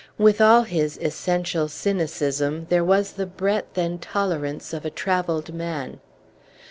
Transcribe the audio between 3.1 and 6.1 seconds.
the breadth and tolerance of a travelled man.